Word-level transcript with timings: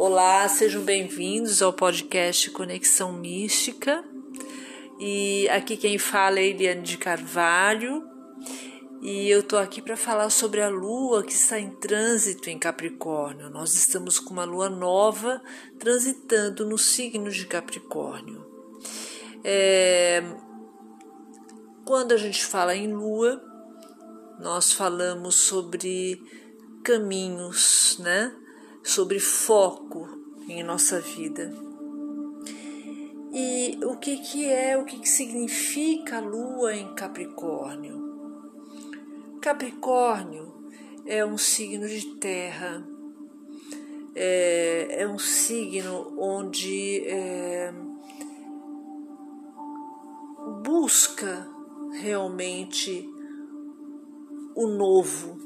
Olá, 0.00 0.48
sejam 0.48 0.84
bem-vindos 0.84 1.60
ao 1.60 1.72
podcast 1.72 2.52
Conexão 2.52 3.14
Mística. 3.14 4.04
E 5.00 5.48
aqui 5.48 5.76
quem 5.76 5.98
fala 5.98 6.38
é 6.38 6.46
Eliane 6.46 6.82
de 6.82 6.96
Carvalho. 6.96 8.08
E 9.02 9.28
eu 9.28 9.42
tô 9.42 9.56
aqui 9.56 9.82
para 9.82 9.96
falar 9.96 10.30
sobre 10.30 10.62
a 10.62 10.68
lua 10.68 11.24
que 11.24 11.32
está 11.32 11.58
em 11.58 11.70
trânsito 11.70 12.48
em 12.48 12.56
Capricórnio. 12.56 13.50
Nós 13.50 13.74
estamos 13.74 14.20
com 14.20 14.32
uma 14.32 14.44
lua 14.44 14.70
nova 14.70 15.42
transitando 15.80 16.64
no 16.64 16.78
signo 16.78 17.28
de 17.28 17.44
Capricórnio. 17.44 18.46
É... 19.42 20.22
Quando 21.84 22.12
a 22.12 22.16
gente 22.16 22.44
fala 22.44 22.72
em 22.76 22.92
lua, 22.92 23.42
nós 24.38 24.72
falamos 24.72 25.34
sobre 25.34 26.22
caminhos, 26.84 27.98
né? 27.98 28.32
Sobre 28.88 29.20
foco 29.20 30.08
em 30.48 30.62
nossa 30.62 30.98
vida. 30.98 31.52
E 33.30 33.78
o 33.84 33.98
que, 33.98 34.16
que 34.16 34.46
é, 34.46 34.78
o 34.78 34.84
que, 34.86 34.98
que 35.00 35.08
significa 35.08 36.16
a 36.16 36.20
lua 36.20 36.74
em 36.74 36.94
Capricórnio? 36.94 38.02
Capricórnio 39.42 40.70
é 41.04 41.22
um 41.22 41.36
signo 41.36 41.86
de 41.86 42.14
terra, 42.14 42.82
é, 44.14 45.02
é 45.02 45.06
um 45.06 45.18
signo 45.18 46.14
onde 46.18 47.06
é, 47.06 47.70
busca 50.64 51.46
realmente 51.92 53.06
o 54.56 54.66
novo, 54.66 55.38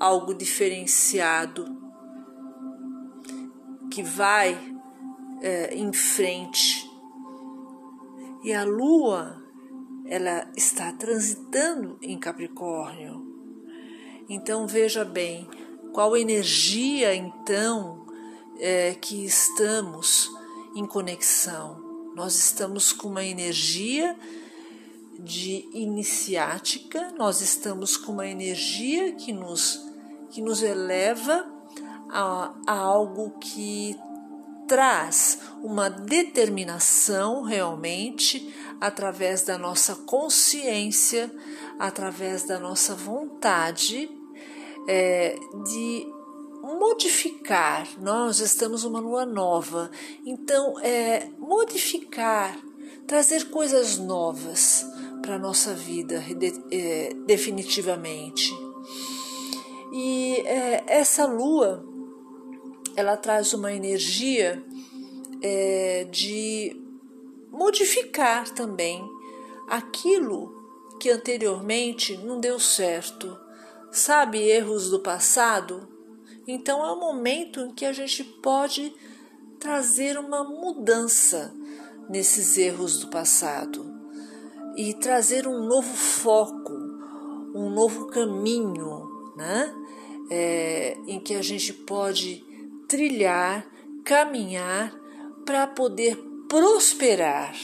algo 0.00 0.32
diferenciado, 0.32 1.81
que 3.92 4.02
vai 4.02 4.58
é, 5.42 5.74
em 5.74 5.92
frente. 5.92 6.90
E 8.42 8.50
a 8.54 8.64
lua, 8.64 9.44
ela 10.06 10.50
está 10.56 10.90
transitando 10.92 11.98
em 12.00 12.18
Capricórnio. 12.18 13.22
Então 14.30 14.66
veja 14.66 15.04
bem, 15.04 15.46
qual 15.92 16.16
energia 16.16 17.14
então 17.14 18.06
é, 18.58 18.94
que 18.94 19.26
estamos 19.26 20.30
em 20.74 20.86
conexão. 20.86 22.10
Nós 22.16 22.34
estamos 22.34 22.94
com 22.94 23.08
uma 23.08 23.24
energia 23.24 24.16
de 25.18 25.68
iniciática, 25.74 27.12
nós 27.18 27.42
estamos 27.42 27.98
com 27.98 28.12
uma 28.12 28.26
energia 28.26 29.12
que 29.12 29.34
nos, 29.34 29.78
que 30.30 30.40
nos 30.40 30.62
eleva 30.62 31.61
a, 32.12 32.52
a 32.66 32.72
algo 32.72 33.30
que 33.40 33.98
traz 34.68 35.40
uma 35.62 35.90
determinação 35.90 37.42
realmente 37.42 38.54
através 38.80 39.42
da 39.42 39.58
nossa 39.58 39.96
consciência, 39.96 41.30
através 41.78 42.44
da 42.44 42.58
nossa 42.58 42.94
vontade 42.94 44.10
é, 44.88 45.36
de 45.64 46.06
modificar. 46.62 47.88
Nós 48.00 48.40
estamos 48.40 48.84
uma 48.84 49.00
lua 49.00 49.26
nova, 49.26 49.90
então 50.24 50.78
é 50.80 51.28
modificar, 51.38 52.58
trazer 53.06 53.50
coisas 53.50 53.98
novas 53.98 54.86
para 55.20 55.36
a 55.36 55.38
nossa 55.38 55.74
vida, 55.74 56.20
de, 56.20 56.52
é, 56.70 57.14
definitivamente. 57.26 58.52
E 59.92 60.42
é, 60.46 60.84
essa 60.86 61.26
lua, 61.26 61.84
ela 62.96 63.16
traz 63.16 63.52
uma 63.52 63.72
energia 63.72 64.62
é, 65.42 66.06
de 66.10 66.76
modificar 67.50 68.48
também 68.50 69.02
aquilo 69.68 70.62
que 71.00 71.10
anteriormente 71.10 72.16
não 72.16 72.38
deu 72.38 72.58
certo. 72.60 73.38
Sabe, 73.90 74.38
erros 74.38 74.88
do 74.88 75.00
passado? 75.00 75.88
Então 76.46 76.84
é 76.84 76.92
o 76.92 76.98
momento 76.98 77.60
em 77.60 77.72
que 77.72 77.84
a 77.84 77.92
gente 77.92 78.24
pode 78.24 78.94
trazer 79.58 80.18
uma 80.18 80.42
mudança 80.42 81.54
nesses 82.08 82.56
erros 82.56 82.98
do 82.98 83.08
passado 83.08 83.84
e 84.76 84.94
trazer 84.94 85.46
um 85.46 85.64
novo 85.66 85.94
foco, 85.94 86.72
um 87.54 87.70
novo 87.70 88.06
caminho, 88.06 89.34
né? 89.36 89.72
É, 90.30 90.96
em 91.06 91.20
que 91.20 91.34
a 91.34 91.42
gente 91.42 91.72
pode 91.72 92.44
trilhar, 92.92 93.66
caminhar 94.04 94.92
para 95.46 95.66
poder 95.66 96.14
prosperar, 96.46 97.54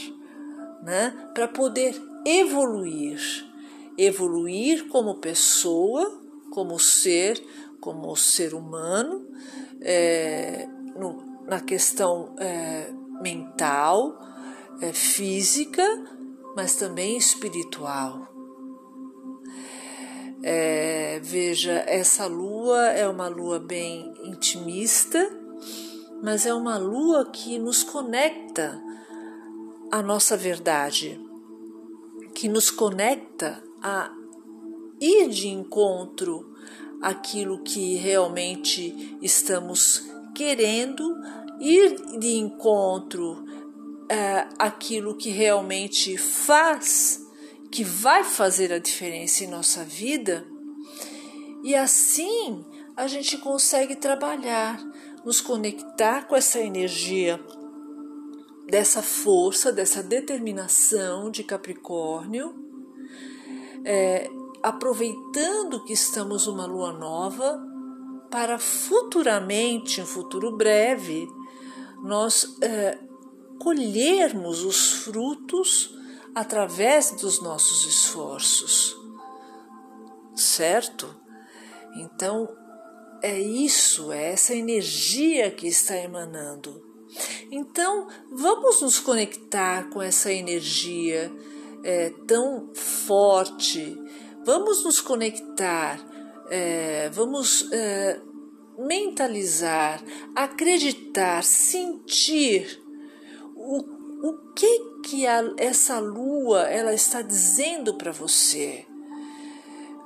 né? 0.83 1.31
Para 1.35 1.47
poder 1.47 1.95
evoluir, 2.25 3.21
evoluir 3.99 4.89
como 4.89 5.17
pessoa, 5.17 6.19
como 6.51 6.79
ser, 6.79 7.39
como 7.79 8.17
ser 8.17 8.55
humano, 8.55 9.29
é, 9.83 10.67
no, 10.97 11.43
na 11.47 11.61
questão 11.61 12.35
é, 12.39 12.91
mental, 13.21 14.19
é, 14.81 14.95
física, 14.95 15.85
mas 16.57 16.75
também 16.77 17.19
espiritual. 17.19 18.38
É, 20.43 21.21
veja, 21.23 21.85
essa 21.87 22.27
lua 22.27 22.87
é 22.89 23.09
uma 23.09 23.29
lua 23.29 23.59
bem 23.59 24.15
intimista, 24.25 25.29
mas 26.23 26.47
é 26.47 26.55
uma 26.55 26.79
lua 26.79 27.27
que 27.27 27.59
nos 27.59 27.83
conecta 27.83 28.81
à 29.91 30.03
nossa 30.03 30.37
verdade, 30.37 31.21
que 32.35 32.49
nos 32.49 32.71
conecta 32.71 33.63
a 33.83 34.13
ir 35.01 35.29
de 35.29 35.49
encontro 35.49 36.55
àquilo 37.01 37.63
que 37.63 37.97
realmente 37.97 39.19
estamos 39.23 40.05
querendo, 40.35 41.17
ir 41.61 42.19
de 42.19 42.37
encontro 42.37 43.45
é, 44.09 44.47
aquilo 44.59 45.17
que 45.17 45.31
realmente 45.31 46.17
faz, 46.17 47.28
que 47.71 47.85
vai 47.85 48.25
fazer 48.25 48.73
a 48.73 48.79
diferença 48.79 49.45
em 49.45 49.49
nossa 49.49 49.85
vida, 49.85 50.47
e 51.63 51.75
assim 51.75 52.65
a 52.97 53.07
gente 53.07 53.39
consegue 53.39 53.95
trabalhar, 53.95 54.79
nos 55.25 55.41
conectar 55.41 56.27
com 56.27 56.35
essa 56.35 56.59
energia 56.59 57.39
dessa 58.67 59.03
força, 59.03 59.73
dessa 59.73 60.03
determinação 60.03 61.31
de 61.31 61.43
Capricórnio, 61.43 62.55
é, 63.85 64.29
aproveitando 64.63 65.85
que 65.85 65.93
estamos 65.93 66.47
uma 66.47 66.67
lua 66.67 66.93
nova 66.93 67.65
para 68.31 68.59
futuramente, 68.59 70.01
um 70.01 70.07
futuro 70.07 70.57
breve, 70.57 71.27
nós 72.03 72.57
é, 72.61 72.99
colhermos 73.59 74.63
os 74.63 74.93
frutos 74.93 75.98
através 76.39 77.11
dos 77.11 77.43
nossos 77.43 77.85
esforços. 77.85 78.97
Certo? 80.37 81.13
Então, 81.97 82.49
é 83.21 83.41
isso, 83.41 84.13
é 84.13 84.33
essa 84.33 84.55
energia 84.55 85.51
que 85.51 85.67
está 85.67 85.97
emanando. 85.97 86.81
Então, 87.51 88.07
vamos 88.31 88.81
nos 88.81 89.01
conectar 89.01 89.91
com 89.91 90.01
essa 90.01 90.33
energia 90.33 91.33
é, 91.83 92.11
tão 92.25 92.73
forte, 92.73 94.01
vamos 94.45 94.85
nos 94.85 95.01
conectar, 95.01 95.99
é, 96.51 97.11
vamos 97.11 97.69
é, 97.73 98.21
mentalizar, 98.79 100.01
acreditar, 100.37 101.43
sentir 101.43 102.81
o, 103.57 103.98
o 104.23 104.53
que 104.55 104.89
que 105.05 105.27
a, 105.27 105.43
essa 105.57 105.99
lua 105.99 106.63
ela 106.63 106.93
está 106.93 107.23
dizendo 107.23 107.95
para 107.95 108.13
você. 108.13 108.85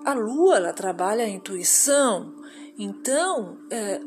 A 0.04 0.12
lua 0.12 0.56
ela 0.56 0.72
trabalha 0.72 1.24
a 1.24 1.28
intuição, 1.28 2.42
então, 2.78 3.58
é, 3.70 4.00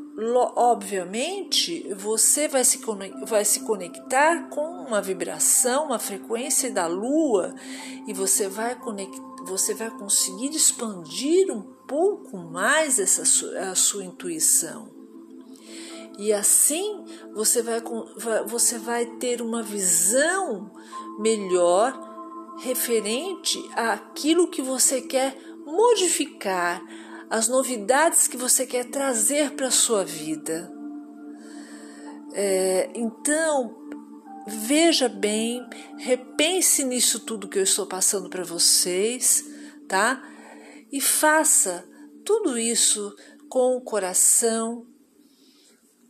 obviamente, 0.55 1.87
você 1.93 2.47
vai 2.47 2.63
se, 2.63 2.79
vai 3.27 3.45
se 3.45 3.59
conectar 3.61 4.49
com 4.49 4.61
uma 4.61 5.01
vibração, 5.01 5.85
uma 5.85 5.99
frequência 5.99 6.71
da 6.71 6.87
lua, 6.87 7.53
e 8.07 8.13
você 8.13 8.47
vai, 8.47 8.75
você 9.45 9.73
vai 9.73 9.91
conseguir 9.91 10.49
expandir 10.49 11.51
um 11.51 11.61
pouco 11.87 12.37
mais 12.37 12.97
essa 12.97 13.21
a 13.71 13.75
sua 13.75 14.03
intuição. 14.03 14.94
E 16.17 16.31
assim 16.31 17.03
você 17.33 17.61
vai, 17.61 17.81
você 18.47 18.77
vai 18.77 19.05
ter 19.05 19.41
uma 19.41 19.61
visão 19.61 20.71
melhor 21.19 21.93
referente 22.59 23.59
àquilo 23.75 24.47
que 24.47 24.61
você 24.61 25.01
quer 25.01 25.37
modificar, 25.65 26.81
as 27.29 27.47
novidades 27.47 28.27
que 28.27 28.37
você 28.37 28.65
quer 28.65 28.85
trazer 28.85 29.51
para 29.51 29.67
a 29.67 29.71
sua 29.71 30.05
vida. 30.05 30.71
É, 32.33 32.89
então, 32.93 33.75
veja 34.47 35.09
bem, 35.09 35.67
repense 35.97 36.83
nisso 36.83 37.19
tudo 37.19 37.47
que 37.47 37.57
eu 37.57 37.63
estou 37.63 37.85
passando 37.85 38.29
para 38.29 38.43
vocês, 38.43 39.43
tá? 39.87 40.23
E 40.91 41.01
faça 41.01 41.87
tudo 42.23 42.57
isso 42.57 43.15
com 43.49 43.75
o 43.75 43.81
coração, 43.81 44.85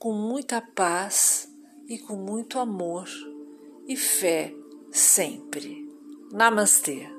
com 0.05 0.13
muita 0.13 0.61
paz 0.61 1.51
e 1.89 1.97
com 1.97 2.15
muito 2.15 2.59
amor 2.59 3.09
e 3.87 3.97
fé 3.97 4.53
sempre. 4.91 5.83
Namastê. 6.31 7.14